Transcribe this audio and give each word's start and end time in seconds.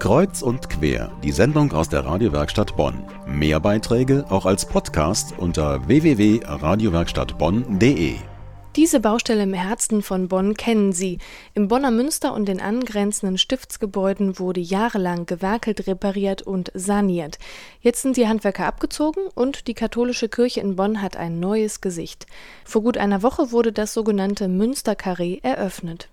Kreuz 0.00 0.40
und 0.40 0.70
quer, 0.70 1.12
die 1.22 1.30
Sendung 1.30 1.72
aus 1.72 1.90
der 1.90 2.06
Radiowerkstatt 2.06 2.74
Bonn. 2.74 3.04
Mehr 3.26 3.60
Beiträge 3.60 4.24
auch 4.30 4.46
als 4.46 4.64
Podcast 4.64 5.34
unter 5.36 5.86
www.radiowerkstattbonn.de. 5.86 8.14
Diese 8.76 9.00
Baustelle 9.00 9.42
im 9.42 9.52
Herzen 9.52 10.00
von 10.00 10.28
Bonn 10.28 10.54
kennen 10.54 10.92
Sie. 10.92 11.18
Im 11.52 11.68
Bonner 11.68 11.90
Münster 11.90 12.32
und 12.32 12.46
den 12.46 12.62
angrenzenden 12.62 13.36
Stiftsgebäuden 13.36 14.38
wurde 14.38 14.60
jahrelang 14.60 15.26
gewerkelt, 15.26 15.86
repariert 15.86 16.40
und 16.40 16.72
saniert. 16.72 17.38
Jetzt 17.82 18.00
sind 18.00 18.16
die 18.16 18.26
Handwerker 18.26 18.64
abgezogen 18.64 19.24
und 19.34 19.68
die 19.68 19.74
katholische 19.74 20.30
Kirche 20.30 20.60
in 20.60 20.76
Bonn 20.76 21.02
hat 21.02 21.18
ein 21.18 21.40
neues 21.40 21.82
Gesicht. 21.82 22.24
Vor 22.64 22.82
gut 22.82 22.96
einer 22.96 23.22
Woche 23.22 23.52
wurde 23.52 23.70
das 23.70 23.92
sogenannte 23.92 24.48
Münsterkarree 24.48 25.40
eröffnet. 25.42 26.08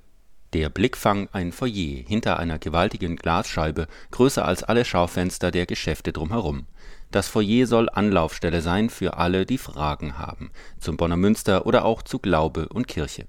Der 0.57 0.69
Blickfang 0.69 1.29
ein 1.33 1.51
Foyer 1.51 2.03
hinter 2.07 2.39
einer 2.39 2.57
gewaltigen 2.57 3.15
Glasscheibe, 3.15 3.85
größer 4.09 4.43
als 4.43 4.63
alle 4.63 4.85
Schaufenster 4.85 5.51
der 5.51 5.67
Geschäfte 5.67 6.11
drumherum. 6.11 6.65
Das 7.11 7.27
Foyer 7.27 7.67
soll 7.67 7.91
Anlaufstelle 7.91 8.63
sein 8.63 8.89
für 8.89 9.17
alle, 9.17 9.45
die 9.45 9.59
Fragen 9.59 10.17
haben, 10.17 10.49
zum 10.79 10.97
Bonner 10.97 11.15
Münster 11.15 11.67
oder 11.67 11.85
auch 11.85 12.01
zu 12.01 12.17
Glaube 12.17 12.69
und 12.69 12.87
Kirche. 12.87 13.27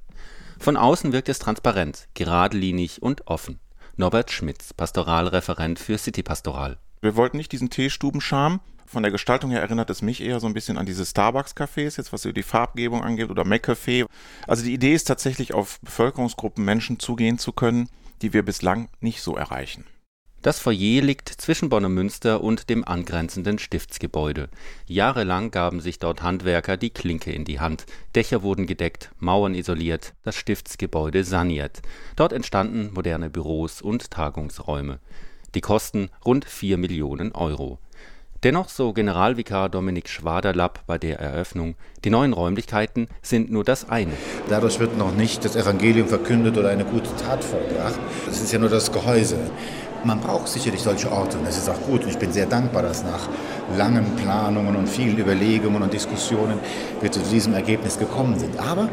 Von 0.58 0.78
außen 0.78 1.12
wirkt 1.12 1.28
es 1.28 1.38
transparent, 1.38 2.08
geradlinig 2.14 3.02
und 3.02 3.26
offen. 3.26 3.60
Norbert 3.98 4.30
Schmitz, 4.30 4.72
Pastoralreferent 4.72 5.78
für 5.78 5.98
City 5.98 6.22
Pastoral. 6.22 6.78
Wir 7.02 7.14
wollten 7.14 7.36
nicht 7.36 7.52
diesen 7.52 7.68
Teestubenscham, 7.68 8.60
von 8.88 9.02
der 9.02 9.12
Gestaltung 9.12 9.50
her 9.50 9.60
erinnert 9.60 9.90
es 9.90 10.02
mich 10.02 10.22
eher 10.22 10.40
so 10.40 10.46
ein 10.46 10.54
bisschen 10.54 10.78
an 10.78 10.86
diese 10.86 11.04
Starbucks-Cafés, 11.04 11.98
jetzt 11.98 12.12
was 12.12 12.22
die 12.22 12.42
Farbgebung 12.42 13.02
angeht, 13.02 13.30
oder 13.30 13.44
McCafé. 13.44 14.06
Also 14.46 14.64
die 14.64 14.74
Idee 14.74 14.94
ist 14.94 15.04
tatsächlich 15.04 15.54
auf 15.54 15.78
Bevölkerungsgruppen 15.80 16.64
Menschen 16.64 16.98
zugehen 16.98 17.38
zu 17.38 17.52
können, 17.52 17.88
die 18.22 18.32
wir 18.32 18.42
bislang 18.42 18.88
nicht 19.00 19.22
so 19.22 19.36
erreichen. 19.36 19.84
Das 20.40 20.60
Foyer 20.60 21.02
liegt 21.02 21.28
zwischen 21.28 21.68
Bonnemünster 21.68 22.44
und 22.44 22.70
dem 22.70 22.84
angrenzenden 22.84 23.58
Stiftsgebäude. 23.58 24.48
Jahrelang 24.86 25.50
gaben 25.50 25.80
sich 25.80 25.98
dort 25.98 26.22
Handwerker 26.22 26.76
die 26.76 26.90
Klinke 26.90 27.32
in 27.32 27.44
die 27.44 27.58
Hand. 27.58 27.86
Dächer 28.14 28.42
wurden 28.42 28.66
gedeckt, 28.66 29.10
Mauern 29.18 29.56
isoliert, 29.56 30.14
das 30.22 30.36
Stiftsgebäude 30.36 31.24
saniert. 31.24 31.82
Dort 32.14 32.32
entstanden 32.32 32.92
moderne 32.94 33.30
Büros 33.30 33.82
und 33.82 34.12
Tagungsräume. 34.12 35.00
Die 35.56 35.60
Kosten 35.60 36.08
rund 36.24 36.44
4 36.44 36.78
Millionen 36.78 37.32
Euro. 37.32 37.80
Dennoch, 38.44 38.68
so 38.68 38.92
Generalvikar 38.92 39.68
Dominik 39.68 40.08
Schwaderlapp 40.08 40.86
bei 40.86 40.96
der 40.96 41.18
Eröffnung, 41.18 41.74
die 42.04 42.10
neuen 42.10 42.32
Räumlichkeiten 42.32 43.08
sind 43.20 43.50
nur 43.50 43.64
das 43.64 43.90
eine. 43.90 44.12
Dadurch 44.48 44.78
wird 44.78 44.96
noch 44.96 45.12
nicht 45.12 45.44
das 45.44 45.56
Evangelium 45.56 46.06
verkündet 46.06 46.56
oder 46.56 46.68
eine 46.68 46.84
gute 46.84 47.10
Tat 47.16 47.42
vollbracht. 47.42 47.98
Das 48.26 48.40
ist 48.40 48.52
ja 48.52 48.60
nur 48.60 48.68
das 48.68 48.92
Gehäuse. 48.92 49.38
Man 50.04 50.20
braucht 50.20 50.46
sicherlich 50.46 50.82
solche 50.82 51.10
Orte 51.10 51.36
und 51.36 51.48
das 51.48 51.58
ist 51.58 51.68
auch 51.68 51.80
gut 51.80 52.04
und 52.04 52.10
ich 52.10 52.18
bin 52.18 52.32
sehr 52.32 52.46
dankbar, 52.46 52.82
dass 52.82 53.02
nach 53.02 53.28
langen 53.76 54.14
Planungen 54.14 54.76
und 54.76 54.88
vielen 54.88 55.18
Überlegungen 55.18 55.82
und 55.82 55.92
Diskussionen 55.92 56.60
wir 57.00 57.10
zu 57.10 57.18
diesem 57.18 57.54
Ergebnis 57.54 57.98
gekommen 57.98 58.38
sind. 58.38 58.56
Aber 58.60 58.88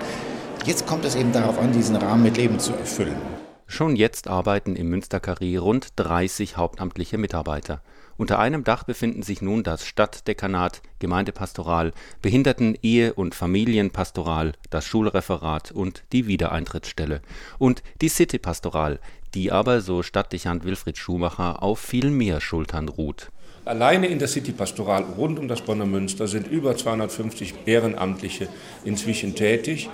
jetzt 0.66 0.88
kommt 0.88 1.06
es 1.06 1.14
eben 1.14 1.32
darauf 1.32 1.60
an, 1.60 1.72
diesen 1.72 1.98
Rahmen 1.98 2.24
mit 2.24 2.38
Leben 2.38 2.58
zu 2.58 2.74
erfüllen. 2.74 3.35
Schon 3.68 3.96
jetzt 3.96 4.28
arbeiten 4.28 4.76
im 4.76 4.90
Münsterkarree 4.90 5.58
rund 5.58 5.88
30 5.96 6.56
hauptamtliche 6.56 7.18
Mitarbeiter. 7.18 7.82
Unter 8.16 8.40
einem 8.40 8.64
Dach 8.64 8.84
befinden 8.84 9.24
sich 9.24 9.42
nun 9.42 9.64
das 9.64 9.86
Stadtdekanat, 9.86 10.82
Gemeindepastoral, 11.00 11.92
Behinderten-, 12.22 12.78
Ehe- 12.82 13.14
und 13.14 13.36
Familienpastoral, 13.36 14.54
das 14.70 14.86
Schulreferat 14.86 15.72
und 15.72 16.04
die 16.14 16.28
Wiedereintrittsstelle 16.28 17.22
und 17.58 17.84
die 18.02 18.08
Citypastoral, 18.08 19.00
die 19.34 19.52
aber, 19.52 19.82
so 19.82 20.04
Stadtdechant 20.04 20.64
Wilfried 20.64 20.98
Schumacher, 20.98 21.62
auf 21.62 21.80
viel 21.80 22.12
mehr 22.12 22.40
Schultern 22.40 22.88
ruht. 22.88 23.32
Alleine 23.66 24.08
in 24.08 24.20
der 24.20 24.28
Citypastoral 24.28 25.04
rund 25.18 25.40
um 25.40 25.48
das 25.48 25.62
Bonner 25.62 25.88
Münster 25.88 26.28
sind 26.28 26.48
über 26.48 26.78
250 26.78 27.56
Ehrenamtliche 27.66 28.48
inzwischen 28.86 29.36
tätig. 29.36 29.90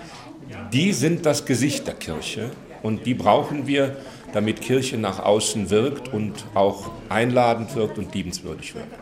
Die 0.73 0.91
sind 0.91 1.25
das 1.25 1.45
Gesicht 1.45 1.87
der 1.87 1.95
Kirche 1.95 2.51
und 2.83 3.05
die 3.05 3.13
brauchen 3.13 3.67
wir 3.67 3.97
damit 4.33 4.61
Kirche 4.61 4.97
nach 4.97 5.19
außen 5.19 5.69
wirkt 5.69 6.13
und 6.13 6.45
auch 6.53 6.91
einladend 7.09 7.75
wirkt 7.75 7.97
und 7.97 8.13
liebenswürdig 8.13 8.75
wirkt. 8.75 8.93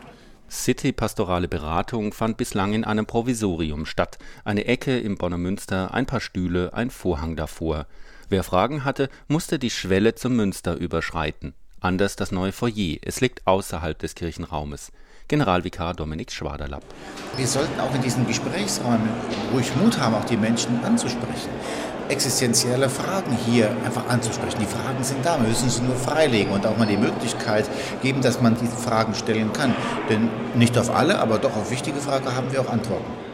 City-pastorale 0.50 1.46
Beratung 1.46 2.12
fand 2.12 2.36
bislang 2.36 2.72
in 2.72 2.84
einem 2.84 3.06
Provisorium 3.06 3.86
statt. 3.86 4.18
Eine 4.44 4.64
Ecke 4.64 4.98
im 4.98 5.16
Bonner 5.16 5.38
Münster, 5.38 5.94
ein 5.94 6.06
paar 6.06 6.20
Stühle, 6.20 6.74
ein 6.74 6.90
Vorhang 6.90 7.36
davor. 7.36 7.86
Wer 8.28 8.42
Fragen 8.42 8.84
hatte, 8.84 9.08
musste 9.28 9.60
die 9.60 9.70
Schwelle 9.70 10.16
zum 10.16 10.34
Münster 10.34 10.74
überschreiten. 10.74 11.54
Anders 11.80 12.16
das 12.16 12.32
neue 12.32 12.52
Foyer. 12.52 12.98
Es 13.02 13.20
liegt 13.20 13.46
außerhalb 13.46 13.98
des 13.98 14.14
Kirchenraumes. 14.14 14.92
Generalvikar 15.30 15.94
Dominik 15.94 16.32
Schwaderlapp. 16.32 16.82
Wir 17.36 17.46
sollten 17.46 17.78
auch 17.78 17.94
in 17.94 18.02
diesen 18.02 18.26
Gesprächsräumen 18.26 19.08
ruhig 19.54 19.70
Mut 19.76 19.96
haben, 20.00 20.16
auch 20.16 20.24
die 20.24 20.36
Menschen 20.36 20.84
anzusprechen 20.84 21.50
existenzielle 22.08 22.90
Fragen 22.90 23.36
hier 23.46 23.70
einfach 23.84 24.08
anzusprechen. 24.08 24.58
Die 24.60 24.66
Fragen 24.66 25.04
sind 25.04 25.24
da, 25.24 25.40
wir 25.40 25.48
müssen 25.48 25.70
sie 25.70 25.82
nur 25.82 25.94
freilegen 25.94 26.52
und 26.52 26.66
auch 26.66 26.76
mal 26.76 26.86
die 26.86 26.96
Möglichkeit 26.96 27.70
geben, 28.02 28.20
dass 28.20 28.40
man 28.40 28.56
diese 28.60 28.76
Fragen 28.76 29.14
stellen 29.14 29.52
kann. 29.52 29.74
Denn 30.08 30.28
nicht 30.54 30.76
auf 30.76 30.92
alle, 30.92 31.20
aber 31.20 31.38
doch 31.38 31.54
auf 31.56 31.70
wichtige 31.70 32.00
Fragen 32.00 32.34
haben 32.34 32.50
wir 32.52 32.60
auch 32.60 32.68
Antworten. 32.68 33.29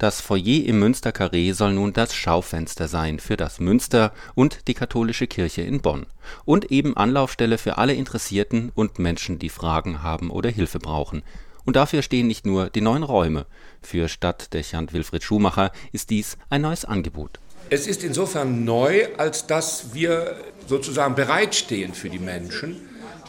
Das 0.00 0.22
Foyer 0.22 0.64
im 0.64 0.78
Münsterkarree 0.78 1.52
soll 1.52 1.74
nun 1.74 1.92
das 1.92 2.14
Schaufenster 2.14 2.88
sein 2.88 3.18
für 3.18 3.36
das 3.36 3.60
Münster 3.60 4.14
und 4.34 4.66
die 4.66 4.72
katholische 4.72 5.26
Kirche 5.26 5.60
in 5.60 5.82
Bonn 5.82 6.06
und 6.46 6.72
eben 6.72 6.96
Anlaufstelle 6.96 7.58
für 7.58 7.76
alle 7.76 7.92
Interessierten 7.92 8.72
und 8.74 8.98
Menschen, 8.98 9.38
die 9.38 9.50
Fragen 9.50 10.02
haben 10.02 10.30
oder 10.30 10.48
Hilfe 10.48 10.78
brauchen. 10.78 11.22
Und 11.66 11.76
dafür 11.76 12.00
stehen 12.00 12.28
nicht 12.28 12.46
nur 12.46 12.70
die 12.70 12.80
neuen 12.80 13.02
Räume. 13.02 13.44
Für 13.82 14.08
Stadtdechant 14.08 14.94
Wilfried 14.94 15.22
Schumacher 15.22 15.70
ist 15.92 16.08
dies 16.08 16.38
ein 16.48 16.62
neues 16.62 16.86
Angebot. 16.86 17.38
Es 17.68 17.86
ist 17.86 18.02
insofern 18.02 18.64
neu, 18.64 19.06
als 19.18 19.46
dass 19.48 19.92
wir 19.92 20.40
sozusagen 20.66 21.14
bereitstehen 21.14 21.92
für 21.92 22.08
die 22.08 22.18
Menschen 22.18 22.76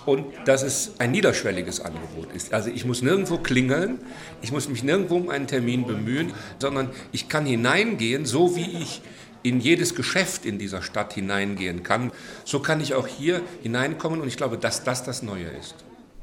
und 0.06 0.26
dass 0.46 0.64
es 0.64 0.94
ein 1.00 1.12
niederschwelliges 1.12 1.82
Angebot 1.82 2.32
ist. 2.34 2.54
Also 2.54 2.70
ich 2.70 2.86
muss 2.86 3.02
nirgendwo 3.02 3.38
klingeln, 3.38 4.00
ich 4.42 4.52
muss 4.52 4.68
mich 4.68 4.84
nirgendwo 4.84 5.18
um 5.18 5.30
einen 5.30 5.48
Termin 5.48 5.86
bemühen, 5.86 6.34
sondern 6.60 6.90
ich 7.12 7.30
kann 7.30 7.46
hineingehen, 7.46 8.26
so 8.26 8.56
wie 8.56 8.82
ich 8.82 9.02
in 9.44 9.60
jedes 9.60 9.96
Geschäft 9.96 10.46
in 10.46 10.60
dieser 10.60 10.82
Stadt 10.82 11.14
hineingehen 11.14 11.84
kann. 11.84 12.12
So 12.46 12.60
kann 12.60 12.82
ich 12.82 12.94
auch 12.94 13.08
hier 13.08 13.42
hineinkommen 13.64 14.22
und 14.22 14.28
ich 14.28 14.38
glaube, 14.38 14.58
dass 14.58 14.84
das 14.84 15.04
das 15.04 15.24
Neue 15.24 15.48
ist. 15.60 15.76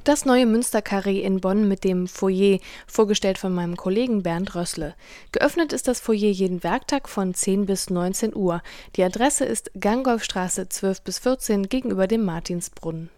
Das 0.05 0.25
neue 0.25 0.47
Münsterkarree 0.47 1.21
in 1.21 1.41
Bonn 1.41 1.69
mit 1.69 1.85
dem 1.85 2.07
Foyer, 2.07 2.61
vorgestellt 2.87 3.37
von 3.37 3.55
meinem 3.55 3.77
Kollegen 3.77 4.23
Bernd 4.23 4.55
Rössle. 4.55 4.95
Geöffnet 5.33 5.75
ist 5.75 5.87
das 5.87 6.01
Foyer 6.01 6.31
jeden 6.31 6.63
Werktag 6.63 7.11
von 7.11 7.35
10 7.35 7.67
bis 7.67 7.91
19 7.91 8.35
Uhr. 8.35 8.63
Die 8.97 9.03
Adresse 9.03 9.45
ist 9.45 9.71
Gangolfstraße 9.79 10.69
12 10.69 11.03
bis 11.03 11.19
14 11.19 11.69
gegenüber 11.69 12.07
dem 12.07 12.25
Martinsbrunnen. 12.25 13.11